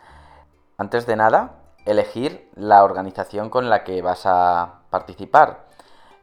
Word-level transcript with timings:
antes 0.78 1.06
de 1.06 1.18
nada, 1.18 1.56
elegir 1.86 2.50
la 2.56 2.86
organización 2.86 3.50
con 3.50 3.70
la 3.70 3.84
que 3.84 4.02
vas 4.02 4.22
a 4.26 4.84
participar 4.90 5.66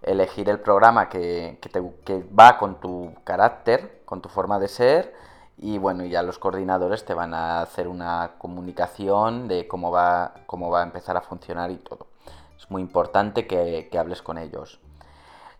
elegir 0.03 0.49
el 0.49 0.61
programa 0.61 1.09
que, 1.09 1.59
te, 1.71 2.25
va 2.39 2.59
con 2.59 2.81
tu 2.81 3.13
carácter, 3.25 4.03
con 4.05 4.23
tu 4.23 4.29
forma 4.29 4.59
de 4.59 4.69
ser 4.69 5.15
y 5.59 5.79
bueno, 5.79 6.05
ya 6.05 6.23
los 6.23 6.39
coordinadores 6.39 7.05
te 7.05 7.13
van 7.13 7.35
a 7.35 7.61
hacer 7.61 7.87
una 7.87 8.33
comunicación 8.39 9.47
de 9.47 9.69
cómo 9.69 9.91
va, 9.91 10.33
cómo 10.47 10.71
va 10.71 10.81
a 10.81 10.85
empezar 10.85 11.17
a 11.17 11.21
funcionar 11.21 11.71
y 11.71 11.77
todo. 11.77 12.07
Es 12.59 12.71
muy 12.71 12.81
importante 12.81 13.47
que, 13.47 13.91
hables 13.99 14.23
con 14.23 14.39
ellos. 14.39 14.81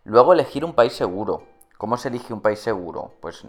Luego 0.05 0.33
elegir 0.33 0.65
un 0.65 0.73
país 0.73 0.93
seguro. 0.93 1.45
¿Cómo 1.79 1.97
se 1.97 2.09
elige 2.09 2.33
un 2.33 2.41
país 2.41 2.59
seguro? 2.59 3.13
Pues 3.21 3.45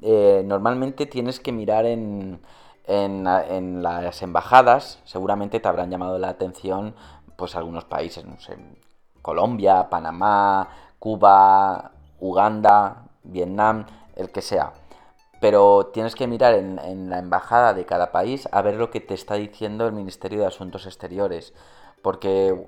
eh, 0.00 0.42
normalmente 0.44 1.06
tienes 1.06 1.40
que 1.40 1.52
mirar 1.52 1.86
en, 1.86 2.40
en, 2.86 3.26
en, 3.26 3.82
las 3.82 4.22
embajadas, 4.22 5.00
seguramente 5.04 5.60
te 5.60 5.68
habrán 5.68 5.90
llamado 5.90 6.18
la 6.18 6.28
atención 6.28 6.94
pues 7.36 7.56
algunos 7.56 7.84
países, 7.84 8.24
no 8.24 8.38
sé, 8.38 8.56
Colombia, 9.22 9.88
Panamá, 9.88 10.68
Cuba, 10.98 11.92
Uganda, 12.20 13.04
Vietnam, 13.22 13.86
el 14.16 14.30
que 14.30 14.42
sea. 14.42 14.72
Pero 15.40 15.90
tienes 15.92 16.14
que 16.14 16.28
mirar 16.28 16.54
en, 16.54 17.10
la 17.10 17.18
embajada 17.18 17.74
de 17.74 17.84
cada 17.84 18.12
país 18.12 18.48
a 18.52 18.62
ver 18.62 18.74
lo 18.74 18.90
que 18.90 19.00
te 19.00 19.14
está 19.14 19.34
diciendo 19.34 19.86
el 19.86 19.92
Ministerio 19.92 20.40
de 20.40 20.46
Asuntos 20.46 20.86
Exteriores 20.86 21.52
porque 22.02 22.66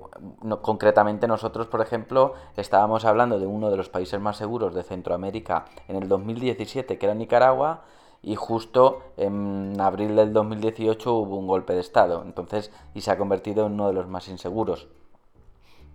concretamente 0.62 1.26
nosotros, 1.26 1.66
por 1.66 1.80
ejemplo, 1.80 2.34
estábamos 2.56 3.04
hablando 3.04 3.38
de 3.40 3.46
uno 3.46 3.70
de 3.70 3.76
los 3.76 3.88
países 3.88 4.20
más 4.20 4.36
seguros 4.36 4.74
de 4.74 4.84
Centroamérica 4.84 5.66
en 5.88 5.96
el 5.96 6.08
2017, 6.08 6.96
que 6.98 7.06
era 7.06 7.14
Nicaragua, 7.14 7.82
y 8.22 8.36
justo 8.36 9.02
en 9.16 9.78
abril 9.80 10.16
del 10.16 10.32
2018 10.32 11.12
hubo 11.12 11.36
un 11.36 11.46
golpe 11.46 11.74
de 11.74 11.80
Estado, 11.80 12.22
entonces, 12.24 12.70
y 12.94 13.02
se 13.02 13.10
ha 13.10 13.18
convertido 13.18 13.66
en 13.66 13.74
uno 13.74 13.88
de 13.88 13.92
los 13.92 14.06
más 14.06 14.28
inseguros. 14.28 14.88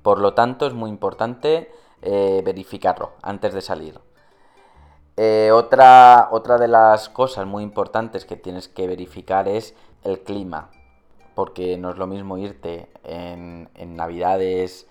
Por 0.04 0.20
lo 0.20 0.34
tanto, 0.34 0.68
es 0.68 0.74
muy 0.74 0.90
importante 0.90 1.72
eh, 2.02 2.42
verificarlo 2.46 3.14
antes 3.22 3.54
de 3.54 3.62
salir. 3.62 4.00
Eh, 5.18 5.50
otra, 5.52 6.30
otra 6.32 6.58
de 6.58 6.68
las 6.68 7.10
cosas 7.10 7.46
muy 7.46 7.64
importantes 7.64 8.26
que 8.26 8.36
tienes 8.36 8.68
que 8.68 8.88
verificar 8.88 9.48
es 9.48 9.76
el 10.04 10.22
clima, 10.22 10.70
porque 11.40 11.78
no 11.78 11.92
es 11.92 11.98
lo 11.98 12.06
mismo 12.06 12.38
irte 12.38 12.90
en, 13.06 13.70
Navidades 13.96 14.88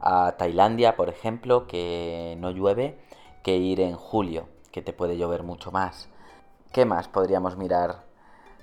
a 0.00 0.34
Tailandia, 0.38 0.96
por 0.96 1.10
ejemplo, 1.10 1.66
que 1.66 2.38
no 2.38 2.50
llueve, 2.50 2.96
que 3.42 3.58
ir 3.58 3.82
en 3.82 3.96
julio, 3.96 4.48
que 4.72 4.80
te 4.80 4.94
puede 4.94 5.18
llover 5.18 5.42
mucho 5.42 5.72
más. 5.72 6.08
¿Qué 6.72 6.86
más 6.86 7.06
podríamos 7.08 7.58
mirar? 7.58 8.04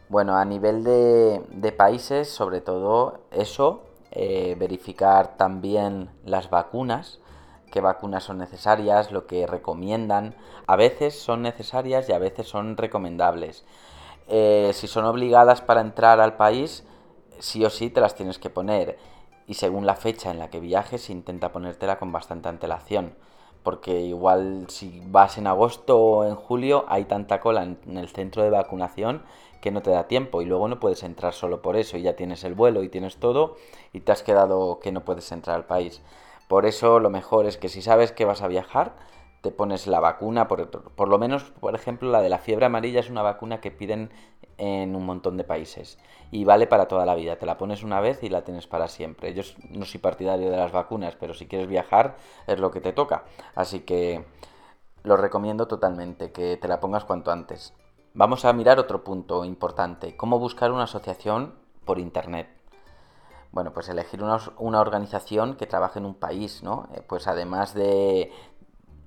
Bueno, 0.10 0.36
a 0.36 0.46
nivel 0.46 0.84
de, 0.84 1.44
de 1.52 1.72
países, 1.72 2.28
sobre 2.28 2.60
todo 2.60 3.20
eso, 3.30 3.84
eh, 4.10 4.56
verificar 4.58 5.38
también 5.38 6.10
las 6.26 6.50
vacunas, 6.50 7.20
qué 7.72 7.82
vacunas 7.82 8.24
son 8.24 8.40
necesarias, 8.40 9.12
lo 9.12 9.28
que 9.28 9.46
recomiendan. 9.46 10.34
A 10.66 10.76
veces 10.76 11.20
son 11.20 11.44
necesarias 11.44 12.10
y 12.10 12.14
a 12.14 12.18
veces 12.18 12.48
son 12.48 12.78
recomendables. 12.78 13.64
Eh, 14.28 14.72
si 14.74 14.88
son 14.88 15.06
obligadas 15.06 15.62
para 15.62 15.82
entrar 15.82 16.20
al 16.20 16.36
país, 16.36 16.84
sí 17.40 17.64
o 17.66 17.70
sí 17.70 17.90
te 17.90 18.02
las 18.02 18.16
tienes 18.16 18.40
que 18.40 18.50
poner. 18.50 18.98
Y 19.48 19.56
según 19.56 19.86
la 19.86 19.96
fecha 19.96 20.32
en 20.32 20.40
la 20.40 20.50
que 20.50 20.60
viajes, 20.60 21.10
intenta 21.10 21.52
ponértela 21.52 22.00
con 22.00 22.12
bastante 22.12 22.50
antelación. 22.50 23.14
Porque 23.64 24.02
igual 24.02 24.66
si 24.70 25.02
vas 25.08 25.38
en 25.38 25.48
agosto 25.48 26.00
o 26.00 26.26
en 26.26 26.36
julio, 26.36 26.86
hay 26.88 27.06
tanta 27.06 27.40
cola 27.40 27.64
en 27.64 27.98
el 27.98 28.10
centro 28.10 28.44
de 28.44 28.50
vacunación 28.50 29.24
que 29.62 29.72
no 29.72 29.82
te 29.82 29.92
da 29.92 30.08
tiempo 30.08 30.42
y 30.42 30.46
luego 30.46 30.68
no 30.68 30.80
puedes 30.80 31.04
entrar 31.04 31.34
solo 31.34 31.62
por 31.62 31.76
eso 31.76 31.98
y 31.98 32.04
ya 32.04 32.16
tienes 32.16 32.44
el 32.44 32.54
vuelo 32.54 32.84
y 32.84 32.90
tienes 32.90 33.18
todo 33.18 33.58
y 33.94 34.02
te 34.02 34.12
has 34.12 34.24
quedado 34.24 34.80
que 34.80 34.92
no 34.92 35.04
puedes 35.04 35.32
entrar 35.32 35.56
al 35.56 35.66
país. 35.66 36.02
Por 36.48 36.66
eso 36.66 37.00
lo 37.00 37.10
mejor 37.10 37.46
es 37.46 37.58
que 37.58 37.70
si 37.70 37.82
sabes 37.82 38.12
que 38.12 38.26
vas 38.26 38.42
a 38.42 38.48
viajar, 38.48 38.94
pones 39.52 39.88
la 39.88 40.00
vacuna, 40.00 40.48
por, 40.48 40.70
por 40.70 41.08
lo 41.08 41.18
menos, 41.18 41.44
por 41.60 41.76
ejemplo, 41.76 42.10
la 42.12 42.22
de 42.22 42.30
la 42.30 42.40
fiebre 42.40 42.66
amarilla 42.66 43.00
es 43.00 43.10
una 43.10 43.22
vacuna 43.22 43.62
que 43.62 43.72
piden 43.72 44.12
en 44.58 44.96
un 44.96 45.06
montón 45.06 45.38
de 45.38 45.44
países 45.44 46.00
y 46.32 46.44
vale 46.44 46.68
para 46.68 46.88
toda 46.88 47.06
la 47.06 47.16
vida. 47.16 47.38
Te 47.38 47.46
la 47.46 47.58
pones 47.58 47.84
una 47.84 48.02
vez 48.02 48.24
y 48.24 48.30
la 48.30 48.44
tienes 48.44 48.68
para 48.68 48.88
siempre. 48.88 49.34
Yo 49.34 49.44
no 49.70 49.86
soy 49.86 50.00
partidario 50.00 50.50
de 50.50 50.58
las 50.58 50.72
vacunas, 50.72 51.16
pero 51.16 51.34
si 51.34 51.48
quieres 51.48 51.68
viajar 51.68 52.18
es 52.48 52.60
lo 52.60 52.72
que 52.72 52.82
te 52.82 52.94
toca. 52.94 53.26
Así 53.56 53.82
que 53.82 54.26
lo 55.04 55.18
recomiendo 55.18 55.68
totalmente, 55.68 56.32
que 56.32 56.58
te 56.58 56.68
la 56.68 56.80
pongas 56.80 57.06
cuanto 57.06 57.32
antes. 57.32 57.74
Vamos 58.14 58.46
a 58.46 58.54
mirar 58.54 58.80
otro 58.80 59.04
punto 59.04 59.46
importante, 59.46 60.18
cómo 60.18 60.40
buscar 60.40 60.72
una 60.72 60.84
asociación 60.84 61.56
por 61.86 62.00
Internet. 62.00 62.50
Bueno, 63.52 63.72
pues 63.74 63.90
elegir 63.90 64.22
una, 64.24 64.82
organización 64.82 65.56
que 65.56 65.68
trabaje 65.68 66.00
en 66.00 66.06
un 66.06 66.16
país, 66.16 66.64
¿no? 66.64 66.90
Eh, 66.94 67.02
pues 67.08 67.28
además 67.28 67.74
de, 67.74 68.32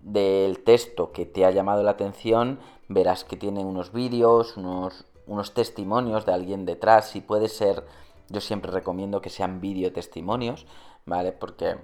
del 0.02 0.60
texto 0.60 1.12
que 1.12 1.26
te 1.26 1.44
ha 1.44 1.50
llamado 1.50 1.82
la 1.82 1.92
atención, 1.92 2.58
verás 2.88 3.24
que 3.24 3.36
tiene 3.36 3.64
unos 3.64 3.92
vídeos, 3.92 4.56
unos, 4.56 5.04
unos 5.26 5.54
testimonios 5.54 6.26
de 6.26 6.32
alguien 6.32 6.66
detrás. 6.66 7.10
Si 7.10 7.20
puede 7.20 7.48
ser, 7.48 7.84
yo 8.28 8.40
siempre 8.40 8.70
recomiendo 8.70 9.20
que 9.20 9.30
sean 9.30 9.60
video 9.60 9.92
testimonios, 9.92 10.66
¿vale? 11.06 11.32
Porque 11.32 11.76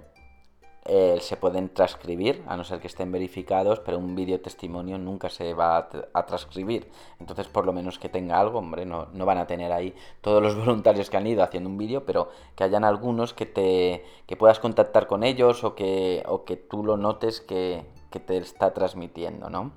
eh, 0.89 1.17
se 1.19 1.35
pueden 1.35 1.67
transcribir, 1.67 2.45
a 2.47 2.55
no 2.55 2.63
ser 2.63 2.79
que 2.79 2.87
estén 2.87 3.11
verificados, 3.11 3.81
pero 3.81 3.97
un 3.97 4.15
vídeo 4.15 4.39
testimonio 4.39 4.97
nunca 4.97 5.29
se 5.29 5.53
va 5.53 5.89
a, 6.13 6.25
transcribir. 6.25 6.89
Entonces, 7.19 7.49
por 7.49 7.65
lo 7.65 7.73
menos 7.73 7.99
que 7.99 8.07
tenga 8.07 8.39
algo, 8.39 8.59
hombre, 8.59 8.85
no, 8.85 9.07
no, 9.11 9.25
van 9.25 9.37
a 9.37 9.47
tener 9.47 9.73
ahí 9.73 9.93
todos 10.21 10.41
los 10.41 10.55
voluntarios 10.65 11.09
que 11.09 11.17
han 11.17 11.27
ido 11.27 11.43
haciendo 11.43 11.69
un 11.69 11.77
vídeo, 11.77 12.05
pero 12.05 12.29
que 12.55 12.63
hayan 12.63 12.85
algunos 12.85 13.33
que 13.33 13.45
te 13.45 14.05
que 14.27 14.37
puedas 14.37 14.59
contactar 14.59 15.07
con 15.07 15.25
ellos 15.25 15.65
o 15.65 15.75
que, 15.75 16.23
o 16.25 16.45
que 16.45 16.55
tú 16.55 16.85
lo 16.85 16.95
notes 16.95 17.41
que, 17.41 17.83
que 18.09 18.19
te 18.19 18.37
está 18.37 18.73
transmitiendo, 18.73 19.49
¿no? 19.49 19.71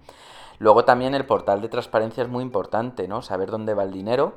Luego 0.58 0.84
también 0.84 1.14
el 1.14 1.24
portal 1.24 1.62
de 1.62 1.70
transparencia 1.70 2.22
es 2.22 2.28
muy 2.28 2.42
importante, 2.42 3.08
¿no? 3.08 3.22
Saber 3.22 3.50
dónde 3.50 3.72
va 3.72 3.82
el 3.82 3.92
dinero, 3.92 4.34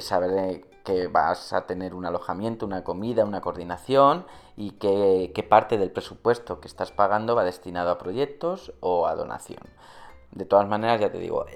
saber 0.00 0.30
eh, 0.38 0.64
que 0.84 1.06
vas 1.06 1.54
a 1.54 1.66
tener 1.66 1.94
un 1.94 2.04
alojamiento, 2.04 2.66
una 2.66 2.84
comida, 2.84 3.24
una 3.24 3.40
coordinación 3.40 4.26
y 4.56 4.72
qué, 4.72 5.46
parte 5.48 5.78
del 5.78 5.90
presupuesto 5.90 6.60
que 6.60 6.68
estás 6.68 6.92
pagando 6.92 7.34
va 7.34 7.44
destinado 7.44 7.90
a 7.90 7.98
proyectos 7.98 8.74
o 8.80 9.06
a 9.06 9.14
donación. 9.14 9.62
De 10.32 10.44
todas 10.44 10.68
maneras, 10.68 11.00
ya 11.00 11.10
te 11.10 11.18
digo, 11.18 11.46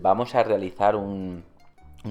vamos 0.00 0.34
a 0.36 0.44
realizar 0.44 0.94
un 0.94 1.44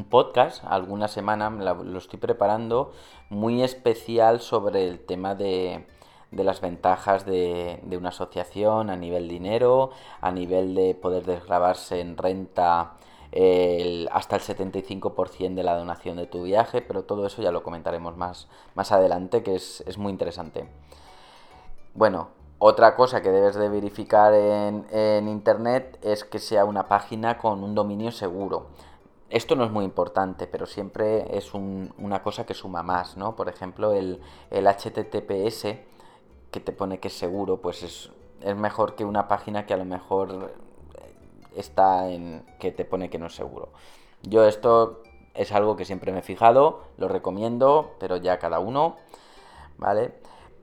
podcast, 0.10 0.64
alguna 0.66 1.08
semana 1.08 1.50
lo 1.50 1.98
estoy 1.98 2.20
preparando, 2.20 2.92
muy 3.30 3.64
especial 3.64 4.42
sobre 4.42 4.88
el 4.88 5.00
tema 5.00 5.36
de, 5.36 5.86
de 6.32 6.44
las 6.44 6.62
ventajas 6.62 7.26
de, 7.26 7.80
de, 7.84 7.98
una 7.98 8.10
asociación 8.10 8.90
a 8.90 8.96
nivel 8.96 9.28
dinero, 9.28 9.92
a 10.22 10.32
nivel 10.32 10.76
de 10.76 10.96
poder 10.96 11.26
desgravarse 11.26 12.02
en 12.02 12.18
renta 12.18 12.94
el, 13.32 14.10
hasta 14.12 14.36
el 14.36 14.42
75% 14.42 15.54
de 15.54 15.64
la 15.64 15.78
donación 15.78 16.18
de 16.18 16.28
tu 16.28 16.44
viaje, 16.44 16.82
pero 16.82 17.04
todo 17.04 17.26
eso 17.26 17.42
ya 17.42 17.52
lo 17.52 17.64
comentaremos 17.64 18.18
más, 18.18 18.48
más 18.76 18.92
adelante, 18.92 19.44
que 19.44 19.56
es, 19.56 19.84
es 19.88 19.98
muy 19.98 20.12
interesante. 20.12 20.68
Bueno, 21.94 22.30
otra 22.60 22.96
cosa 22.96 23.22
que 23.22 23.30
debes 23.30 23.56
de 23.56 23.70
verificar 23.70 24.34
en, 24.34 24.86
en, 24.92 25.28
internet 25.28 25.98
es 26.02 26.24
que 26.24 26.40
sea 26.40 26.66
una 26.66 26.88
página 26.88 27.38
con 27.38 27.64
un 27.64 27.76
dominio 27.76 28.12
seguro. 28.12 28.68
Esto 29.30 29.56
no 29.56 29.64
es 29.64 29.72
muy 29.72 29.86
importante, 29.86 30.48
pero 30.48 30.66
siempre 30.66 31.38
es 31.38 31.54
un, 31.54 31.94
una 32.00 32.24
cosa 32.24 32.46
que 32.46 32.56
suma 32.56 32.82
más, 32.82 33.16
¿no? 33.16 33.36
Por 33.36 33.48
ejemplo, 33.48 33.94
el, 33.94 34.20
el 34.50 34.66
HTTPS, 34.68 35.68
que 36.52 36.60
te 36.60 36.72
pone 36.72 37.00
que 37.00 37.10
es 37.10 37.18
seguro, 37.18 37.58
pues 37.58 37.84
es, 37.84 38.12
es 38.42 38.56
mejor 38.56 38.96
que 38.96 39.06
una 39.06 39.28
página 39.28 39.66
que 39.66 39.74
a 39.74 39.78
lo 39.78 39.86
mejor 39.86 40.54
está 41.56 42.10
en 42.10 42.46
que 42.60 42.72
te 42.72 42.86
pone 42.86 43.10
que 43.10 43.20
no 43.20 43.28
es 43.28 43.36
seguro. 43.36 43.70
Yo 44.24 44.46
esto 44.46 45.04
es 45.34 45.52
algo 45.52 45.76
que 45.76 45.86
siempre 45.86 46.12
me 46.12 46.20
he 46.20 46.24
fijado, 46.24 46.82
lo 46.98 47.08
recomiendo, 47.08 47.96
pero 48.00 48.18
ya 48.18 48.40
cada 48.40 48.60
uno, 48.60 48.98
¿vale? 49.78 50.14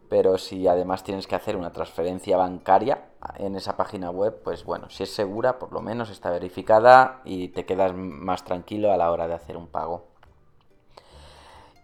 Pero 0.08 0.38
si 0.38 0.68
además 0.68 1.02
tienes 1.02 1.26
que 1.26 1.34
hacer 1.34 1.56
una 1.56 1.72
transferencia 1.72 2.36
bancaria 2.36 3.06
en 3.38 3.56
esa 3.56 3.76
página 3.76 4.10
web, 4.10 4.40
pues 4.44 4.64
bueno, 4.64 4.88
si 4.90 5.02
es 5.02 5.12
segura, 5.12 5.58
por 5.58 5.72
lo 5.72 5.80
menos 5.80 6.10
está 6.10 6.30
verificada 6.30 7.22
y 7.24 7.48
te 7.48 7.64
quedas 7.64 7.94
más 7.94 8.44
tranquilo 8.44 8.92
a 8.92 8.96
la 8.96 9.10
hora 9.10 9.26
de 9.26 9.34
hacer 9.34 9.56
un 9.56 9.66
pago. 9.66 10.15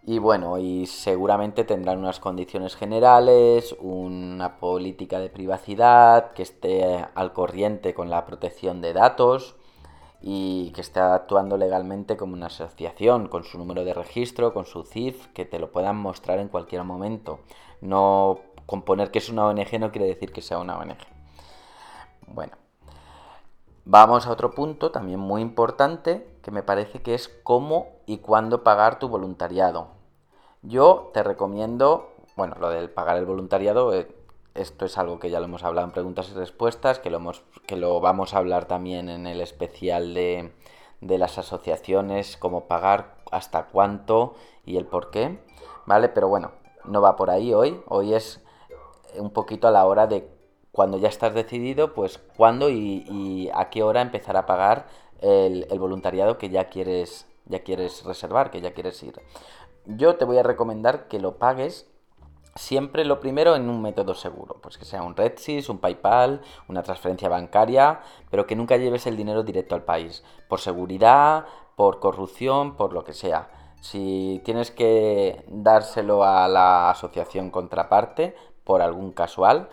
Y 0.05 0.19
bueno, 0.19 0.57
y 0.57 0.85
seguramente 0.85 1.63
tendrán 1.63 1.99
unas 1.99 2.19
condiciones 2.19 2.75
generales, 2.75 3.73
una 3.79 4.59
política 4.59 5.19
de 5.19 5.29
privacidad 5.29 6.31
que 6.33 6.43
esté 6.43 7.05
al 7.15 7.31
corriente 7.31 7.93
con 7.93 8.09
la 8.09 8.25
protección 8.25 8.81
de 8.81 8.91
datos 8.91 9.55
y 10.21 10.71
que 10.71 10.81
esté 10.81 10.99
actuando 10.99 11.57
legalmente 11.57 12.17
como 12.17 12.33
una 12.33 12.47
asociación, 12.47 13.29
con 13.29 13.45
su 13.45 13.57
número 13.57 13.85
de 13.85 13.93
registro, 13.93 14.53
con 14.53 14.65
su 14.65 14.83
CIF, 14.83 15.27
que 15.27 15.45
te 15.45 15.59
lo 15.59 15.71
puedan 15.71 15.97
mostrar 15.97 16.39
en 16.39 16.49
cualquier 16.49 16.83
momento. 16.83 17.39
No 17.79 18.39
con 18.65 18.81
poner 18.83 19.11
que 19.11 19.19
es 19.19 19.29
una 19.29 19.45
ONG 19.47 19.79
no 19.79 19.91
quiere 19.91 20.07
decir 20.07 20.33
que 20.33 20.41
sea 20.41 20.59
una 20.59 20.77
ONG. 20.77 20.97
Bueno, 22.27 22.53
vamos 23.85 24.27
a 24.27 24.31
otro 24.31 24.51
punto 24.51 24.91
también 24.91 25.19
muy 25.19 25.41
importante 25.41 26.27
que 26.41 26.51
me 26.51 26.63
parece 26.63 27.01
que 27.01 27.13
es 27.13 27.29
cómo 27.43 27.87
y 28.05 28.17
cuándo 28.17 28.63
pagar 28.63 28.99
tu 28.99 29.09
voluntariado. 29.09 29.87
Yo 30.61 31.11
te 31.13 31.23
recomiendo, 31.23 32.09
bueno, 32.35 32.55
lo 32.59 32.69
del 32.69 32.89
pagar 32.89 33.17
el 33.17 33.25
voluntariado, 33.25 33.93
eh, 33.93 34.07
esto 34.53 34.85
es 34.85 34.97
algo 34.97 35.19
que 35.19 35.29
ya 35.29 35.39
lo 35.39 35.45
hemos 35.45 35.63
hablado 35.63 35.87
en 35.87 35.93
preguntas 35.93 36.29
y 36.29 36.33
respuestas, 36.33 36.99
que 36.99 37.09
lo, 37.09 37.17
hemos, 37.17 37.43
que 37.65 37.75
lo 37.75 37.99
vamos 37.99 38.33
a 38.33 38.37
hablar 38.37 38.65
también 38.65 39.09
en 39.09 39.25
el 39.27 39.41
especial 39.41 40.13
de, 40.13 40.53
de 41.01 41.17
las 41.17 41.37
asociaciones, 41.37 42.37
cómo 42.37 42.65
pagar, 42.67 43.15
hasta 43.31 43.65
cuánto 43.65 44.35
y 44.63 44.77
el 44.77 44.85
por 44.85 45.09
qué, 45.09 45.39
¿vale? 45.85 46.07
Pero 46.09 46.27
bueno, 46.27 46.51
no 46.85 47.01
va 47.01 47.15
por 47.15 47.29
ahí 47.29 47.53
hoy, 47.53 47.81
hoy 47.87 48.13
es 48.13 48.43
un 49.17 49.31
poquito 49.31 49.67
a 49.67 49.71
la 49.71 49.85
hora 49.85 50.07
de 50.07 50.29
cuando 50.73 50.97
ya 50.97 51.07
estás 51.07 51.33
decidido, 51.33 51.93
pues 51.93 52.19
cuándo 52.35 52.69
y, 52.69 53.49
a 53.53 53.69
qué 53.69 53.83
hora 53.83 54.01
empezar 54.01 54.35
a 54.35 54.45
pagar 54.45 54.87
el, 55.21 55.65
el, 55.69 55.79
voluntariado 55.79 56.37
que 56.37 56.49
ya 56.49 56.65
quieres, 56.65 57.27
ya 57.45 57.59
quieres 57.59 58.03
reservar, 58.03 58.51
que 58.51 58.59
ya 58.59 58.73
quieres 58.73 59.01
ir. 59.03 59.21
Yo 59.85 60.15
te 60.15 60.25
voy 60.25 60.39
a 60.39 60.43
recomendar 60.43 61.07
que 61.07 61.19
lo 61.19 61.37
pagues 61.37 61.87
siempre 62.55 63.05
lo 63.05 63.19
primero 63.19 63.55
en 63.55 63.69
un 63.69 63.81
método 63.81 64.13
seguro, 64.13 64.57
pues 64.61 64.77
que 64.77 64.85
sea 64.85 65.03
un 65.03 65.15
RedSys, 65.15 65.69
un 65.69 65.79
PayPal, 65.79 66.41
una 66.67 66.83
transferencia 66.83 67.29
bancaria, 67.29 68.01
pero 68.29 68.45
que 68.45 68.55
nunca 68.55 68.77
lleves 68.77 69.07
el 69.07 69.17
dinero 69.17 69.43
directo 69.43 69.75
al 69.75 69.83
país, 69.83 70.23
por 70.47 70.59
seguridad, 70.59 71.45
por 71.75 71.99
corrupción, 71.99 72.75
por 72.75 72.93
lo 72.93 73.03
que 73.03 73.13
sea. 73.13 73.49
Si 73.81 74.41
tienes 74.45 74.71
que 74.71 75.43
dárselo 75.47 76.23
a 76.23 76.47
la 76.47 76.89
asociación 76.89 77.49
contraparte 77.49 78.35
por 78.63 78.81
algún 78.81 79.11
casual, 79.11 79.69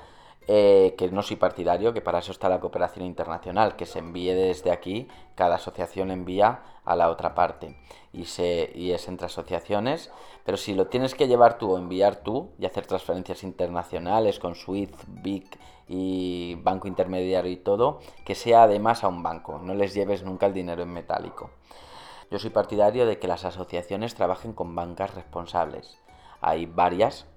eh, 0.52 0.96
que 0.98 1.08
no 1.12 1.22
soy 1.22 1.36
partidario, 1.36 1.92
que 1.92 2.00
para 2.00 2.18
eso 2.18 2.32
está 2.32 2.48
la 2.48 2.58
cooperación 2.58 3.06
internacional, 3.06 3.76
que 3.76 3.86
se 3.86 4.00
envíe 4.00 4.34
desde 4.34 4.72
aquí, 4.72 5.06
cada 5.36 5.54
asociación 5.54 6.10
envía 6.10 6.64
a 6.84 6.96
la 6.96 7.08
otra 7.08 7.36
parte 7.36 7.76
y, 8.12 8.24
se, 8.24 8.72
y 8.74 8.90
es 8.90 9.06
entre 9.06 9.26
asociaciones, 9.26 10.10
pero 10.44 10.56
si 10.56 10.74
lo 10.74 10.88
tienes 10.88 11.14
que 11.14 11.28
llevar 11.28 11.56
tú 11.56 11.70
o 11.70 11.78
enviar 11.78 12.16
tú 12.16 12.50
y 12.58 12.66
hacer 12.66 12.84
transferencias 12.84 13.44
internacionales 13.44 14.40
con 14.40 14.56
SWIFT, 14.56 14.96
BIC 15.06 15.56
y 15.86 16.56
banco 16.56 16.88
intermediario 16.88 17.52
y 17.52 17.56
todo, 17.56 18.00
que 18.24 18.34
sea 18.34 18.64
además 18.64 19.04
a 19.04 19.08
un 19.08 19.22
banco, 19.22 19.60
no 19.60 19.74
les 19.74 19.94
lleves 19.94 20.24
nunca 20.24 20.46
el 20.46 20.52
dinero 20.52 20.82
en 20.82 20.92
metálico. 20.92 21.50
Yo 22.28 22.40
soy 22.40 22.50
partidario 22.50 23.06
de 23.06 23.20
que 23.20 23.28
las 23.28 23.44
asociaciones 23.44 24.16
trabajen 24.16 24.52
con 24.52 24.74
bancas 24.74 25.14
responsables. 25.14 25.96
Hay 26.40 26.66
varias, 26.66 27.28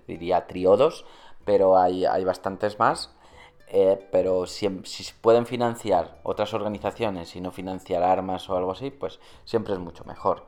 te 0.00 0.12
diría 0.12 0.46
triodos, 0.46 1.04
pero 1.44 1.76
hay, 1.76 2.04
hay 2.04 2.24
bastantes 2.24 2.78
más. 2.78 3.14
Eh, 3.74 4.06
pero 4.12 4.46
si, 4.46 4.68
si, 4.84 5.04
pueden 5.22 5.46
financiar 5.46 6.20
otras 6.24 6.52
organizaciones 6.52 7.34
y 7.36 7.40
no 7.40 7.52
financiar 7.52 8.02
armas 8.02 8.50
o 8.50 8.56
algo 8.56 8.72
así, 8.72 8.90
pues 8.90 9.18
siempre 9.44 9.72
es 9.72 9.80
mucho 9.80 10.04
mejor. 10.04 10.44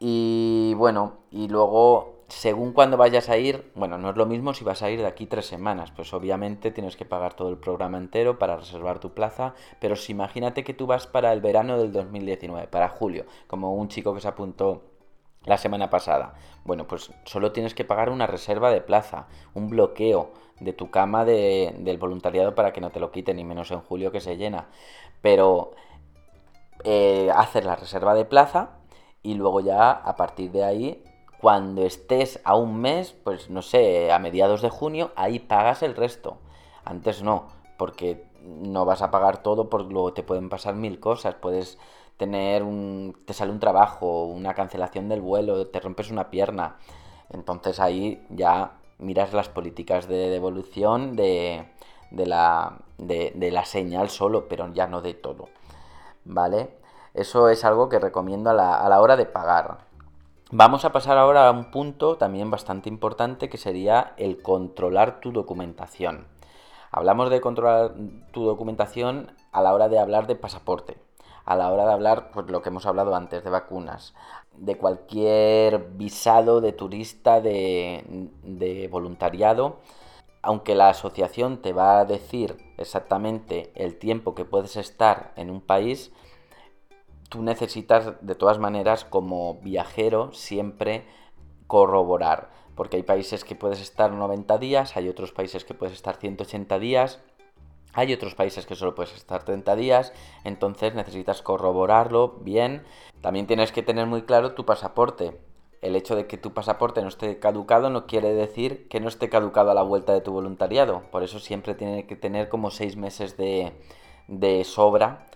Y 0.00 0.74
bueno, 0.74 1.14
y 1.30 1.48
luego, 1.48 2.22
según 2.28 2.72
cuando 2.72 2.96
vayas 2.96 3.28
a 3.28 3.38
ir, 3.38 3.72
bueno, 3.74 3.98
no 3.98 4.10
es 4.10 4.16
lo 4.16 4.26
mismo 4.26 4.54
si 4.54 4.62
vas 4.62 4.82
a 4.82 4.90
ir 4.90 5.00
de 5.00 5.06
aquí 5.06 5.26
tres 5.26 5.46
semanas, 5.46 5.90
pues 5.90 6.12
obviamente 6.12 6.70
tienes 6.70 6.96
que 6.96 7.04
pagar 7.04 7.34
todo 7.34 7.48
el 7.48 7.56
programa 7.58 7.98
entero 7.98 8.38
para 8.38 8.56
reservar 8.58 9.00
tu 9.00 9.14
plaza, 9.14 9.54
pero 9.80 9.96
si 9.96 10.12
imagínate 10.12 10.64
que 10.64 10.74
tú 10.74 10.86
vas 10.86 11.06
para 11.06 11.32
el 11.32 11.40
verano 11.40 11.78
del 11.78 11.92
2019, 11.92 12.68
para 12.68 12.88
julio, 12.90 13.24
como 13.48 13.74
un 13.74 13.88
chico 13.88 14.14
que 14.14 14.20
se 14.20 14.28
apuntó 14.28 14.82
la 15.48 15.58
semana 15.58 15.90
pasada. 15.90 16.34
Bueno, 16.64 16.86
pues 16.86 17.12
solo 17.24 17.52
tienes 17.52 17.74
que 17.74 17.84
pagar 17.84 18.10
una 18.10 18.26
reserva 18.26 18.70
de 18.70 18.80
plaza, 18.80 19.26
un 19.54 19.68
bloqueo 19.68 20.32
de 20.60 20.72
tu 20.72 20.90
cama 20.90 21.24
de, 21.24 21.74
del 21.78 21.98
voluntariado 21.98 22.54
para 22.54 22.72
que 22.72 22.80
no 22.80 22.90
te 22.90 23.00
lo 23.00 23.10
quiten, 23.10 23.36
ni 23.36 23.44
menos 23.44 23.70
en 23.70 23.80
julio 23.80 24.12
que 24.12 24.20
se 24.20 24.36
llena. 24.36 24.68
Pero 25.22 25.72
eh, 26.84 27.30
hacer 27.34 27.64
la 27.64 27.76
reserva 27.76 28.14
de 28.14 28.24
plaza 28.24 28.70
y 29.22 29.34
luego 29.34 29.60
ya 29.60 29.90
a 29.90 30.16
partir 30.16 30.52
de 30.52 30.64
ahí, 30.64 31.04
cuando 31.40 31.82
estés 31.82 32.40
a 32.44 32.56
un 32.56 32.80
mes, 32.80 33.12
pues 33.24 33.50
no 33.50 33.62
sé, 33.62 34.12
a 34.12 34.18
mediados 34.18 34.62
de 34.62 34.70
junio, 34.70 35.12
ahí 35.16 35.38
pagas 35.38 35.82
el 35.82 35.94
resto. 35.94 36.38
Antes 36.84 37.22
no, 37.22 37.48
porque 37.76 38.26
no 38.42 38.84
vas 38.84 39.02
a 39.02 39.10
pagar 39.10 39.42
todo 39.42 39.68
porque 39.68 39.92
luego 39.92 40.12
te 40.12 40.22
pueden 40.22 40.48
pasar 40.48 40.74
mil 40.74 41.00
cosas. 41.00 41.34
Puedes 41.34 41.78
tener 42.18 42.62
un, 42.64 43.16
te 43.24 43.32
sale 43.32 43.52
un 43.52 43.60
trabajo, 43.60 44.24
una 44.24 44.52
cancelación 44.52 45.08
del 45.08 45.22
vuelo, 45.22 45.68
te 45.68 45.80
rompes 45.80 46.10
una 46.10 46.30
pierna. 46.30 46.76
Entonces 47.30 47.80
ahí 47.80 48.26
ya 48.28 48.72
miras 48.98 49.32
las 49.32 49.48
políticas 49.48 50.08
de 50.08 50.28
devolución 50.28 51.16
de, 51.16 51.68
de, 52.10 52.26
la, 52.26 52.78
de, 52.98 53.50
la 53.50 53.64
señal 53.64 54.10
solo, 54.10 54.48
pero 54.48 54.70
ya 54.74 54.86
no 54.86 55.00
de 55.00 55.14
todo. 55.14 55.48
¿Vale? 56.24 56.76
Eso 57.14 57.48
es 57.48 57.64
algo 57.64 57.88
que 57.88 57.98
recomiendo 57.98 58.50
a 58.50 58.54
la, 58.54 58.74
a 58.74 58.88
la 58.88 59.00
hora 59.00 59.16
de 59.16 59.24
pagar. 59.24 59.78
Vamos 60.50 60.84
a 60.84 60.92
pasar 60.92 61.18
ahora 61.18 61.48
a 61.48 61.52
un 61.52 61.70
punto 61.70 62.16
también 62.16 62.50
bastante 62.50 62.88
importante 62.88 63.48
que 63.48 63.58
sería 63.58 64.14
el 64.16 64.42
controlar 64.42 65.20
tu 65.20 65.30
documentación. 65.30 66.26
Hablamos 66.90 67.30
de 67.30 67.40
controlar 67.40 67.94
tu 68.32 68.44
documentación 68.44 69.32
a 69.52 69.62
la 69.62 69.74
hora 69.74 69.88
de 69.88 69.98
hablar 69.98 70.26
de 70.26 70.36
pasaporte, 70.36 70.96
a 71.48 71.56
la 71.56 71.72
hora 71.72 71.86
de 71.86 71.92
hablar, 71.94 72.30
pues 72.30 72.46
lo 72.50 72.60
que 72.60 72.68
hemos 72.68 72.84
hablado 72.84 73.14
antes, 73.16 73.42
de 73.42 73.48
vacunas, 73.48 74.12
de 74.54 74.76
cualquier 74.76 75.92
visado 75.94 76.60
de 76.60 76.72
turista, 76.72 77.40
de, 77.40 78.04
de 78.42 78.86
voluntariado, 78.88 79.78
aunque 80.42 80.74
la 80.74 80.90
asociación 80.90 81.62
te 81.62 81.72
va 81.72 82.00
a 82.00 82.04
decir 82.04 82.58
exactamente 82.76 83.72
el 83.74 83.98
tiempo 83.98 84.34
que 84.34 84.44
puedes 84.44 84.76
estar 84.76 85.32
en 85.36 85.48
un 85.48 85.62
país, 85.62 86.12
tú 87.30 87.42
necesitas 87.42 88.12
de 88.20 88.34
todas 88.34 88.58
maneras 88.58 89.06
como 89.06 89.54
viajero 89.62 90.34
siempre 90.34 91.06
corroborar, 91.66 92.50
porque 92.74 92.98
hay 92.98 93.04
países 93.04 93.42
que 93.42 93.54
puedes 93.54 93.80
estar 93.80 94.12
90 94.12 94.58
días, 94.58 94.98
hay 94.98 95.08
otros 95.08 95.32
países 95.32 95.64
que 95.64 95.72
puedes 95.72 95.94
estar 95.94 96.16
180 96.16 96.78
días, 96.78 97.22
hay 97.94 98.12
otros 98.12 98.34
países 98.34 98.66
que 98.66 98.74
solo 98.74 98.94
puedes 98.94 99.14
estar 99.14 99.44
30 99.44 99.76
días, 99.76 100.12
entonces 100.44 100.94
necesitas 100.94 101.42
corroborarlo 101.42 102.38
bien. 102.40 102.84
También 103.20 103.46
tienes 103.46 103.72
que 103.72 103.82
tener 103.82 104.06
muy 104.06 104.22
claro 104.22 104.54
tu 104.54 104.64
pasaporte. 104.64 105.38
El 105.80 105.94
hecho 105.94 106.16
de 106.16 106.26
que 106.26 106.38
tu 106.38 106.52
pasaporte 106.52 107.02
no 107.02 107.08
esté 107.08 107.38
caducado 107.38 107.88
no 107.88 108.06
quiere 108.06 108.34
decir 108.34 108.88
que 108.88 109.00
no 109.00 109.08
esté 109.08 109.28
caducado 109.28 109.70
a 109.70 109.74
la 109.74 109.82
vuelta 109.82 110.12
de 110.12 110.20
tu 110.20 110.32
voluntariado. 110.32 111.02
Por 111.10 111.22
eso 111.22 111.38
siempre 111.38 111.74
tiene 111.74 112.06
que 112.06 112.16
tener 112.16 112.48
como 112.48 112.70
6 112.70 112.96
meses 112.96 113.36
de, 113.36 113.72
de 114.26 114.64
sobra 114.64 115.28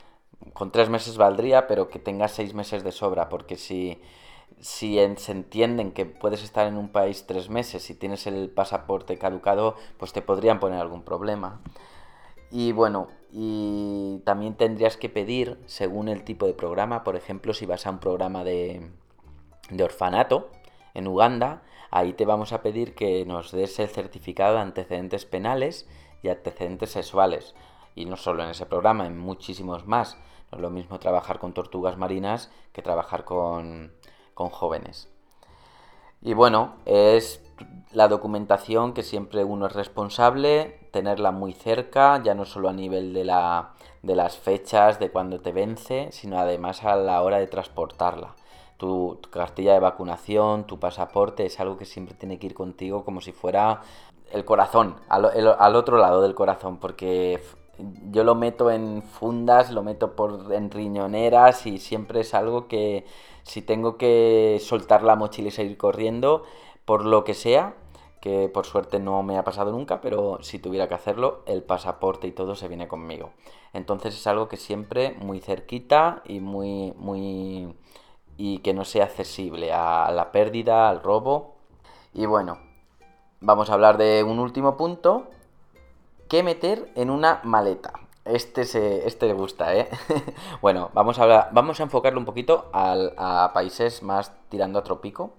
con 0.53 0.71
tres 0.73 0.89
meses 0.89 1.17
valdría, 1.17 1.67
pero 1.67 1.89
que 1.89 1.99
tengas 1.99 2.33
seis 2.33 2.55
meses 2.55 2.85
de 2.85 2.93
sobra, 2.93 3.29
porque 3.29 3.57
si, 3.57 4.01
si 4.61 4.99
se 5.17 5.33
entienden 5.33 5.93
que 5.93 6.07
puedes 6.07 6.43
estar 6.43 6.67
en 6.67 6.77
un 6.77 6.89
país 6.89 7.27
tres 7.27 7.49
meses 7.49 7.89
y 7.91 7.95
tienes 7.95 8.27
el 8.27 8.51
pasaporte 8.51 9.19
caducado, 9.19 9.77
pues 9.99 10.13
te 10.13 10.23
podrían 10.23 10.61
poner 10.61 10.81
algún 10.81 11.03
problema. 11.03 11.61
Y 12.55 12.73
bueno, 12.73 13.09
y 13.33 14.21
también 14.27 14.55
tendrías 14.57 14.99
que 14.99 15.09
pedir, 15.09 15.59
según 15.65 16.09
el 16.09 16.23
tipo 16.23 16.47
de 16.47 16.53
programa, 16.53 17.03
por 17.03 17.17
ejemplo, 17.17 17.55
si 17.55 17.65
vas 17.65 17.87
a 17.87 17.91
un 17.91 17.99
programa 17.99 18.45
de, 18.45 18.91
de 19.71 19.83
orfanato 19.83 20.51
en 20.93 21.09
Uganda, 21.09 21.63
ahí 21.91 22.13
te 22.13 22.27
vamos 22.27 22.53
a 22.53 22.61
pedir 22.61 22.95
que 22.95 23.25
nos 23.25 23.53
des 23.53 23.79
el 23.79 23.89
certificado 23.89 24.57
de 24.57 24.61
antecedentes 24.61 25.25
penales 25.25 25.89
y 26.23 26.29
antecedentes 26.29 26.91
sexuales. 26.91 27.55
Y 27.95 28.05
no 28.05 28.19
solo 28.19 28.43
en 28.43 28.51
ese 28.51 28.67
programa, 28.67 29.07
en 29.07 29.19
muchísimos 29.19 29.87
más. 29.87 30.19
No 30.51 30.59
es 30.59 30.63
lo 30.63 30.69
mismo 30.69 30.99
trabajar 30.99 31.39
con 31.39 31.55
tortugas 31.55 31.97
marinas 31.97 32.53
que 32.75 32.83
trabajar 32.83 33.25
con, 33.25 33.95
con 34.35 34.51
jóvenes. 34.51 35.09
Y 36.21 36.35
bueno, 36.35 36.77
es 36.85 37.43
la 37.93 38.09
documentación 38.09 38.93
que 38.95 39.03
siempre 39.03 39.45
uno 39.45 39.67
es 39.67 39.73
responsable, 39.73 40.79
tenerla 40.93 41.31
muy 41.31 41.53
cerca, 41.53 42.23
ya 42.23 42.35
no 42.35 42.45
solo 42.45 42.69
a 42.69 42.73
nivel 42.73 43.13
de, 43.13 43.25
la, 43.25 43.73
de 44.03 44.17
las 44.17 44.37
fechas, 44.37 44.99
de 44.99 45.11
cuando 45.11 45.41
te 45.41 45.53
vence, 45.53 46.09
sino 46.13 46.39
además 46.39 46.85
a 46.85 46.97
la 46.97 47.23
hora 47.23 47.39
de 47.39 47.47
transportarla. 47.47 48.35
Tu, 48.77 49.21
cartilla 49.31 49.75
de 49.75 49.81
vacunación, 49.81 50.67
tu 50.67 50.79
pasaporte, 50.79 51.47
es 51.47 51.61
algo 51.61 51.77
que 51.77 51.85
siempre 51.85 52.15
tiene 52.15 52.39
que 52.39 52.47
ir 52.47 52.55
contigo 52.55 53.05
como 53.05 53.21
si 53.21 53.33
fuera 53.33 53.83
el 54.33 54.45
corazón, 54.45 54.97
al, 55.09 55.27
al 55.59 55.77
otro 55.77 55.99
lado 55.99 56.23
del 56.23 56.35
corazón, 56.35 56.79
porque 56.79 57.41
yo 58.11 58.25
lo 58.25 58.35
meto 58.35 58.71
en 58.71 59.03
fundas, 59.03 59.71
lo 59.71 59.83
meto 59.83 60.15
por 60.15 60.53
en 60.53 60.71
riñoneras 60.71 61.67
y 61.67 61.79
siempre 61.79 62.21
es 62.21 62.35
algo 62.35 62.69
que 62.69 63.05
si 63.43 63.63
tengo 63.63 63.97
que 63.97 64.59
soltar 64.61 65.03
la 65.03 65.17
mochila 65.17 65.49
y 65.49 65.53
seguir 65.53 65.77
corriendo, 65.77 66.45
por 66.85 67.05
lo 67.05 67.25
que 67.25 67.35
sea, 67.35 67.75
que 68.21 68.49
por 68.49 68.67
suerte 68.67 68.99
no 68.99 69.23
me 69.23 69.37
ha 69.39 69.45
pasado 69.45 69.73
nunca, 69.73 70.01
pero 70.01 70.39
si 70.43 70.59
tuviera 70.59 70.89
que 70.89 70.95
hacerlo, 70.95 71.43
el 71.47 71.63
pasaporte 71.63 72.27
y 72.27 72.33
todo 72.33 72.55
se 72.55 72.69
viene 72.69 72.89
conmigo. 72.89 73.33
Entonces 73.73 74.15
es 74.15 74.27
algo 74.27 74.49
que 74.49 74.57
siempre 74.57 75.17
muy 75.21 75.41
cerquita 75.41 76.23
y 76.25 76.41
muy, 76.41 76.93
muy, 76.97 77.75
y 78.37 78.59
que 78.59 78.75
no 78.75 78.85
sea 78.85 79.05
accesible 79.05 79.73
a 79.73 80.11
la 80.13 80.33
pérdida, 80.33 80.89
al 80.89 81.03
robo. 81.03 81.57
Y 82.15 82.27
bueno, 82.27 82.59
vamos 83.41 83.71
a 83.71 83.75
hablar 83.75 83.99
de 83.99 84.23
un 84.23 84.39
último 84.39 84.77
punto, 84.77 85.29
¿Qué 86.33 86.43
meter 86.43 86.91
en 86.95 87.11
una 87.11 87.43
maleta? 87.45 87.93
Este, 88.25 88.65
se, 88.65 89.07
este 89.07 89.27
le 89.27 89.35
gusta, 89.35 89.77
¿eh? 89.77 89.91
bueno, 90.63 90.89
vamos 90.95 91.19
a, 91.19 91.25
hablar, 91.25 91.51
vamos 91.53 91.79
a 91.79 91.83
enfocarlo 91.83 92.19
un 92.19 92.25
poquito 92.25 92.71
a 92.73 93.51
países 93.53 94.03
más 94.03 94.33
tirando 94.49 94.79
a 94.79 94.83
trópico, 94.83 95.35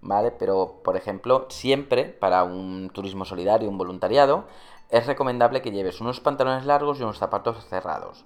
¿vale? 0.00 0.30
Pero, 0.30 0.80
por 0.82 0.96
ejemplo, 0.96 1.46
siempre 1.50 2.04
para 2.04 2.44
un 2.44 2.90
turismo 2.90 3.24
solidario, 3.24 3.68
un 3.68 3.78
voluntariado, 3.78 4.44
es 4.90 5.06
recomendable 5.06 5.62
que 5.62 5.70
lleves 5.70 6.00
unos 6.00 6.20
pantalones 6.20 6.64
largos 6.66 6.98
y 6.98 7.02
unos 7.02 7.18
zapatos 7.18 7.64
cerrados. 7.66 8.24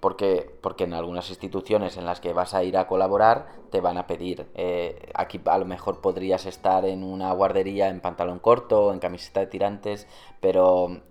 Porque, 0.00 0.58
porque 0.60 0.84
en 0.84 0.94
algunas 0.94 1.28
instituciones 1.28 1.96
en 1.96 2.06
las 2.06 2.18
que 2.18 2.32
vas 2.32 2.54
a 2.54 2.64
ir 2.64 2.76
a 2.76 2.88
colaborar 2.88 3.46
te 3.70 3.80
van 3.80 3.98
a 3.98 4.08
pedir. 4.08 4.50
Eh, 4.54 5.12
aquí 5.14 5.40
a 5.44 5.58
lo 5.58 5.64
mejor 5.64 6.00
podrías 6.00 6.44
estar 6.44 6.84
en 6.84 7.04
una 7.04 7.32
guardería 7.32 7.88
en 7.88 8.00
pantalón 8.00 8.40
corto, 8.40 8.92
en 8.92 8.98
camiseta 8.98 9.40
de 9.40 9.46
tirantes, 9.46 10.08
pero 10.40 11.02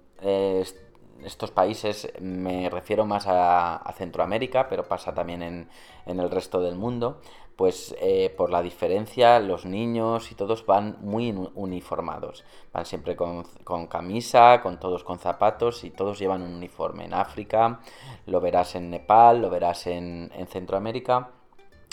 estos 1.26 1.52
países, 1.52 2.12
me 2.20 2.70
refiero 2.70 3.06
más 3.06 3.26
a, 3.28 3.94
Centroamérica, 3.98 4.68
pero 4.68 4.84
pasa 4.84 5.14
también 5.14 5.44
en, 5.44 5.70
el 6.06 6.30
resto 6.30 6.62
del 6.62 6.76
mundo, 6.76 7.22
pues 7.56 7.96
eh, 8.00 8.34
por 8.36 8.50
la 8.50 8.62
diferencia 8.62 9.40
los 9.40 9.66
niños 9.66 10.32
y 10.32 10.36
todos 10.36 10.66
van 10.66 10.98
muy 11.02 11.32
uniformados. 11.56 12.44
Van 12.74 12.86
siempre 12.86 13.16
con, 13.16 13.44
camisa, 13.88 14.62
con 14.62 14.80
todos 14.80 15.04
con 15.04 15.20
zapatos 15.20 15.84
y 15.84 15.92
todos 15.92 16.20
llevan 16.20 16.42
un 16.42 16.54
uniforme. 16.54 17.06
En 17.06 17.14
África, 17.14 17.80
lo 18.26 18.42
verás 18.42 18.76
en 18.76 18.90
Nepal, 18.90 19.42
lo 19.42 19.50
verás 19.50 19.88
en, 19.88 20.32
en 20.36 20.48
Centroamérica. 20.48 21.30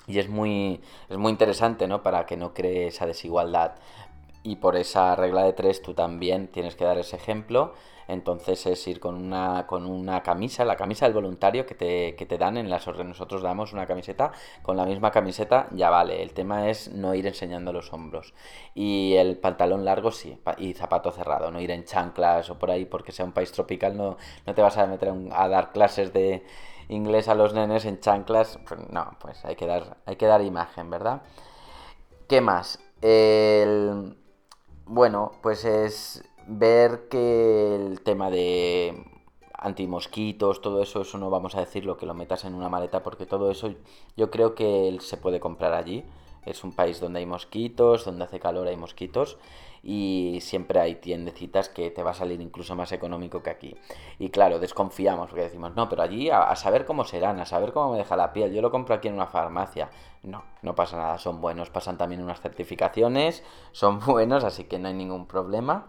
Y 0.06 0.18
es 0.18 0.28
muy, 0.30 0.80
es 1.10 1.18
muy 1.18 1.30
interesante, 1.30 1.86
¿no? 1.86 2.02
Para 2.02 2.24
que 2.24 2.38
no 2.38 2.54
cree 2.54 2.86
esa 2.86 3.04
desigualdad. 3.04 3.74
Y 4.48 4.56
por 4.56 4.76
esa 4.76 5.14
regla 5.14 5.42
de 5.42 5.52
tres 5.52 5.82
tú 5.82 5.94
también 5.94 6.48
tienes 6.48 6.74
que 6.74 6.84
dar 6.84 6.98
ese 6.98 7.16
ejemplo 7.16 7.74
entonces 8.08 8.64
es 8.66 8.88
ir 8.88 9.00
con 9.00 9.14
una, 9.14 9.66
con 9.66 9.84
una 9.84 10.22
camisa, 10.22 10.64
la 10.64 10.76
camisa 10.76 11.04
del 11.04 11.12
voluntario 11.12 11.66
que 11.66 11.74
te, 11.74 12.16
que 12.16 12.24
te 12.24 12.38
dan 12.38 12.56
en 12.56 12.70
las 12.70 12.86
nosotros 12.86 13.42
damos 13.42 13.74
una 13.74 13.86
camiseta, 13.86 14.32
con 14.62 14.78
la 14.78 14.86
misma 14.86 15.10
camiseta 15.10 15.68
ya 15.72 15.90
vale, 15.90 16.22
el 16.22 16.32
tema 16.32 16.70
es 16.70 16.90
no 16.90 17.14
ir 17.14 17.26
enseñando 17.26 17.70
los 17.70 17.92
hombros. 17.92 18.32
Y 18.74 19.14
el 19.16 19.36
pantalón 19.36 19.84
largo 19.84 20.10
sí, 20.10 20.40
y 20.56 20.72
zapato 20.72 21.12
cerrado, 21.12 21.50
no 21.50 21.60
ir 21.60 21.70
en 21.70 21.84
chanclas 21.84 22.48
o 22.48 22.58
por 22.58 22.70
ahí 22.70 22.86
porque 22.86 23.12
sea 23.12 23.26
un 23.26 23.32
país 23.32 23.52
tropical, 23.52 23.94
no, 23.94 24.16
no 24.46 24.54
te 24.54 24.62
vas 24.62 24.78
a 24.78 24.86
meter 24.86 25.12
a 25.32 25.48
dar 25.48 25.72
clases 25.72 26.14
de 26.14 26.44
inglés 26.88 27.28
a 27.28 27.34
los 27.34 27.52
nenes 27.52 27.84
en 27.84 28.00
chanclas, 28.00 28.58
pues 28.66 28.80
no, 28.88 29.18
pues 29.20 29.44
hay 29.44 29.54
que 29.54 29.66
dar, 29.66 29.98
hay 30.06 30.16
que 30.16 30.26
dar 30.26 30.40
imagen, 30.40 30.88
¿verdad? 30.88 31.20
¿Qué 32.26 32.40
más? 32.40 32.80
El... 33.02 34.16
Bueno, 34.90 35.32
pues 35.42 35.66
es 35.66 36.24
ver 36.46 37.08
que 37.10 37.76
el 37.76 38.00
tema 38.00 38.30
de 38.30 39.04
antimosquitos, 39.52 40.62
todo 40.62 40.82
eso, 40.82 41.02
eso 41.02 41.18
no 41.18 41.28
vamos 41.28 41.54
a 41.56 41.60
decirlo 41.60 41.98
que 41.98 42.06
lo 42.06 42.14
metas 42.14 42.46
en 42.46 42.54
una 42.54 42.70
maleta 42.70 43.02
porque 43.02 43.26
todo 43.26 43.50
eso 43.50 43.74
yo 44.16 44.30
creo 44.30 44.54
que 44.54 44.96
se 45.02 45.18
puede 45.18 45.40
comprar 45.40 45.74
allí. 45.74 46.04
Es 46.46 46.64
un 46.64 46.72
país 46.72 47.00
donde 47.00 47.18
hay 47.18 47.26
mosquitos, 47.26 48.06
donde 48.06 48.24
hace 48.24 48.40
calor 48.40 48.66
hay 48.66 48.78
mosquitos 48.78 49.36
y 49.82 50.38
siempre 50.40 50.80
hay 50.80 50.96
tiendecitas 50.96 51.68
que 51.68 51.90
te 51.90 52.02
va 52.02 52.10
a 52.12 52.14
salir 52.14 52.40
incluso 52.40 52.74
más 52.74 52.92
económico 52.92 53.42
que 53.42 53.50
aquí. 53.50 53.76
Y 54.18 54.30
claro, 54.30 54.58
desconfiamos 54.58 55.28
porque 55.28 55.44
decimos, 55.44 55.74
no, 55.74 55.88
pero 55.88 56.02
allí 56.02 56.30
a, 56.30 56.54
saber 56.56 56.84
cómo 56.84 57.04
serán, 57.04 57.40
a 57.40 57.46
saber 57.46 57.72
cómo 57.72 57.92
me 57.92 57.98
deja 57.98 58.16
la 58.16 58.32
piel. 58.32 58.52
Yo 58.52 58.62
lo 58.62 58.70
compro 58.70 58.94
aquí 58.94 59.08
en 59.08 59.14
una 59.14 59.26
farmacia. 59.26 59.90
No, 60.22 60.44
no 60.62 60.74
pasa 60.74 60.96
nada, 60.96 61.18
son 61.18 61.40
buenos, 61.40 61.70
pasan 61.70 61.96
también 61.96 62.22
unas 62.22 62.40
certificaciones, 62.40 63.44
son 63.72 64.00
buenos, 64.06 64.44
así 64.44 64.64
que 64.64 64.78
no 64.78 64.88
hay 64.88 64.94
ningún 64.94 65.26
problema. 65.26 65.86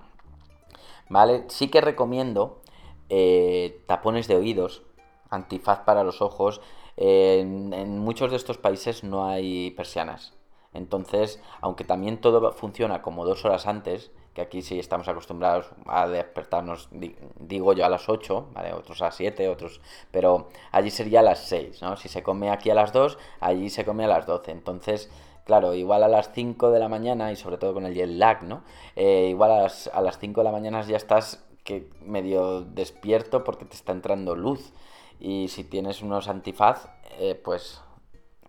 ¿vale? 1.10 1.46
Sí 1.50 1.68
que 1.68 1.82
recomiendo 1.82 2.62
eh, 3.10 3.84
tapones 3.88 4.28
de 4.28 4.38
oídos, 4.38 4.84
antifaz 5.30 5.80
para 5.82 6.04
los 6.04 6.22
ojos. 6.22 6.62
en, 6.96 8.00
muchos 8.00 8.32
de 8.32 8.38
estos 8.38 8.58
países 8.58 9.04
no 9.04 9.28
hay 9.28 9.72
persianas. 9.72 10.34
Entonces, 10.74 11.42
aunque 11.62 11.84
también 11.84 12.22
todo 12.22 12.52
funciona 12.52 13.02
como 13.02 13.26
dos 13.26 13.44
horas 13.46 13.68
antes, 13.68 14.12
que 14.34 14.42
aquí 14.42 14.62
sí 14.62 14.80
estamos 14.80 15.08
acostumbrados 15.08 15.72
a 15.88 16.08
despertarnos, 16.08 16.90
digo 16.92 17.74
yo, 17.74 17.86
a 17.86 17.90
las 17.90 18.08
8, 18.08 18.50
¿vale? 18.54 18.74
Otros 18.74 19.02
a 19.02 19.06
las 19.06 19.16
7, 19.16 19.50
otros... 19.50 19.82
Pero 20.12 20.50
allí 20.72 20.92
sería 20.92 21.22
a 21.22 21.24
las 21.24 21.40
6, 21.48 21.82
¿no? 21.82 21.98
Si 21.98 22.08
se 22.10 22.22
come 22.22 22.52
aquí 22.52 22.70
a 22.70 22.76
las 22.76 22.94
2, 22.94 23.18
allí 23.40 23.70
se 23.70 23.86
come 23.86 24.06
a 24.06 24.08
las 24.08 24.26
12. 24.26 24.52
Entonces, 24.52 25.10
Claro, 25.50 25.74
igual 25.74 26.04
a 26.04 26.08
las 26.08 26.32
5 26.32 26.70
de 26.70 26.78
la 26.78 26.90
mañana 26.90 27.32
y 27.32 27.36
sobre 27.36 27.58
todo 27.58 27.74
con 27.74 27.84
el 27.88 27.96
jet 27.96 28.08
lag, 28.08 28.44
¿no? 28.44 28.62
Eh, 28.96 29.30
igual 29.32 29.50
a 29.50 29.62
las, 29.64 29.88
a 29.88 30.00
las 30.00 30.20
5 30.20 30.42
de 30.42 30.44
la 30.44 30.52
mañana 30.52 30.84
ya 30.84 30.96
estás 30.96 31.44
que 31.64 31.90
medio 32.06 32.62
despierto 32.62 33.44
porque 33.44 33.66
te 33.66 33.76
está 33.76 33.92
entrando 33.92 34.36
luz. 34.36 34.72
Y 35.20 35.48
si 35.48 35.64
tienes 35.64 36.04
unos 36.04 36.28
antifaz, 36.28 36.90
eh, 37.18 37.34
pues, 37.34 37.82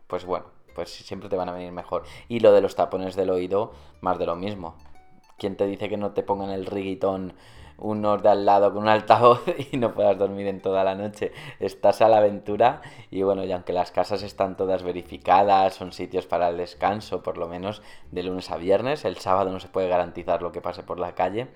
pues 0.08 0.26
bueno, 0.26 0.46
pues 0.74 0.90
siempre 0.90 1.28
te 1.28 1.36
van 1.36 1.48
a 1.48 1.52
venir 1.52 1.72
mejor. 1.72 2.04
Y 2.28 2.40
lo 2.40 2.52
de 2.52 2.60
los 2.60 2.76
tapones 2.76 3.16
del 3.16 3.30
oído, 3.30 3.72
más 4.00 4.18
de 4.18 4.26
lo 4.26 4.36
mismo. 4.36 4.76
¿Quién 5.38 5.56
te 5.56 5.66
dice 5.66 5.88
que 5.88 5.96
no 5.96 6.12
te 6.12 6.22
pongan 6.22 6.50
el 6.50 6.66
riguitón 6.66 7.34
unos 7.80 8.22
de 8.22 8.28
al 8.28 8.44
lado 8.44 8.72
con 8.72 8.82
un 8.82 8.88
altavoz 8.88 9.42
y 9.72 9.76
no 9.76 9.92
puedas 9.92 10.16
dormir 10.18 10.46
en 10.46 10.60
toda 10.60 10.84
la 10.84 10.94
noche. 10.94 11.32
Estás 11.58 12.00
a 12.02 12.08
la 12.08 12.18
aventura 12.18 12.82
y 13.10 13.22
bueno, 13.22 13.44
y 13.44 13.52
aunque 13.52 13.72
las 13.72 13.90
casas 13.90 14.22
están 14.22 14.56
todas 14.56 14.82
verificadas, 14.82 15.74
son 15.74 15.92
sitios 15.92 16.26
para 16.26 16.48
el 16.48 16.56
descanso, 16.56 17.22
por 17.22 17.38
lo 17.38 17.48
menos 17.48 17.82
de 18.10 18.22
lunes 18.22 18.50
a 18.50 18.56
viernes, 18.56 19.04
el 19.04 19.16
sábado 19.16 19.50
no 19.50 19.60
se 19.60 19.68
puede 19.68 19.88
garantizar 19.88 20.42
lo 20.42 20.52
que 20.52 20.60
pase 20.60 20.82
por 20.82 20.98
la 20.98 21.14
calle, 21.14 21.48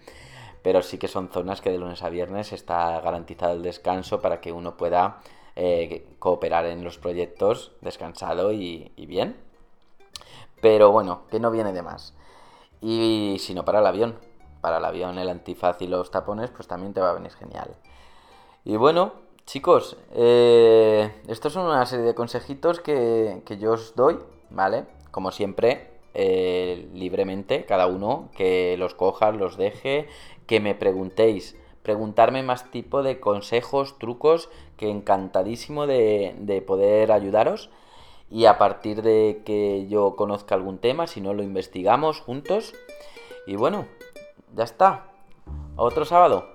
pero 0.63 0.83
sí 0.83 0.99
que 0.99 1.09
son 1.09 1.29
zonas 1.29 1.61
que 1.61 1.71
de 1.71 1.79
lunes 1.79 2.03
a 2.03 2.09
viernes 2.09 2.53
está 2.53 3.01
garantizado 3.01 3.53
el 3.53 3.63
descanso 3.63 4.21
para 4.21 4.41
que 4.41 4.53
uno 4.53 4.77
pueda 4.77 5.21
eh, 5.57 6.07
cooperar 6.19 6.67
en 6.67 6.83
los 6.83 6.99
proyectos 6.99 7.73
descansado 7.81 8.53
y, 8.53 8.91
bien. 8.97 9.37
Pero 10.61 10.91
bueno, 10.91 11.23
que 11.31 11.39
no 11.39 11.51
viene 11.51 11.73
de 11.73 11.83
más. 11.83 12.15
Y 12.81 13.37
si 13.39 13.55
no 13.55 13.65
para 13.65 13.81
el 13.81 13.87
avión, 13.87 14.19
para 14.61 14.79
el 14.79 14.85
avión, 14.85 15.19
el 15.19 15.29
antifaz 15.29 15.81
y 15.83 15.87
los 15.87 16.11
tapones, 16.11 16.51
pues 16.51 16.67
también 16.67 16.93
te 16.93 17.01
va 17.01 17.11
a 17.11 17.15
venir 17.15 17.33
genial. 17.33 17.77
Y 18.65 18.77
bueno, 18.77 19.13
chicos, 19.47 19.97
eh, 20.15 21.13
estos 21.29 21.53
son 21.53 21.67
una 21.67 21.87
serie 21.87 22.07
de 22.07 22.15
consejitos 22.15 22.81
que, 22.81 23.43
yo 23.61 23.73
os 23.73 23.95
doy, 23.95 24.19
¿vale? 24.51 24.87
Como 25.11 25.31
siempre, 25.31 25.91
eh, 26.15 26.89
libremente, 26.95 27.65
cada 27.65 27.87
uno 27.87 28.31
que 28.37 28.77
los 28.79 28.95
coja, 28.95 29.33
los 29.33 29.57
deje, 29.57 30.09
que 30.47 30.61
me 30.61 30.75
preguntéis 30.75 31.57
preguntarme 31.85 32.43
más 32.43 32.71
tipo 32.71 33.03
de 33.03 33.21
consejos, 33.21 33.99
trucos, 33.99 34.49
que 34.77 34.91
encantadísimo 34.91 35.87
de, 35.87 36.35
de 36.39 36.63
poder 36.63 37.13
ayudaros. 37.13 37.71
Y 38.31 38.47
a 38.47 38.59
partir 38.59 39.03
de 39.03 39.43
que 39.45 39.87
yo 39.89 40.17
conozca 40.17 40.55
algún 40.55 40.79
tema, 40.79 41.07
si 41.07 41.21
no 41.21 41.35
lo 41.35 41.43
investigamos 41.43 42.21
juntos. 42.21 42.75
Y 43.47 43.57
bueno, 43.57 43.87
ya 44.55 44.65
está. 44.65 45.07
Otro 45.77 46.05
sábado. 46.05 46.55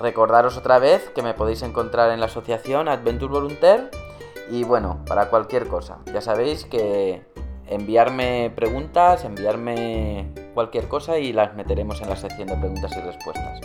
Recordaros 0.00 0.56
otra 0.56 0.78
vez 0.78 1.08
que 1.10 1.22
me 1.22 1.34
podéis 1.34 1.62
encontrar 1.62 2.10
en 2.10 2.20
la 2.20 2.26
asociación 2.26 2.88
Adventure 2.88 3.32
Volunteer. 3.32 3.90
Y 4.50 4.64
bueno, 4.64 5.02
para 5.06 5.30
cualquier 5.30 5.68
cosa. 5.68 5.98
Ya 6.12 6.20
sabéis 6.20 6.64
que 6.64 7.22
enviarme 7.66 8.52
preguntas, 8.54 9.24
enviarme 9.24 10.32
cualquier 10.52 10.88
cosa 10.88 11.18
y 11.18 11.32
las 11.32 11.54
meteremos 11.54 12.00
en 12.02 12.10
la 12.10 12.16
sección 12.16 12.48
de 12.48 12.56
preguntas 12.56 12.92
y 12.96 13.00
respuestas. 13.00 13.60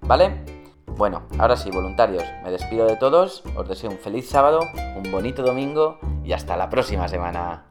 ¿Vale? 0.00 0.53
Bueno, 0.96 1.22
ahora 1.38 1.56
sí, 1.56 1.70
voluntarios, 1.70 2.22
me 2.44 2.52
despido 2.52 2.86
de 2.86 2.96
todos, 2.96 3.42
os 3.56 3.68
deseo 3.68 3.90
un 3.90 3.98
feliz 3.98 4.28
sábado, 4.28 4.60
un 4.96 5.10
bonito 5.10 5.42
domingo 5.42 5.98
y 6.22 6.32
hasta 6.32 6.56
la 6.56 6.70
próxima 6.70 7.08
semana. 7.08 7.64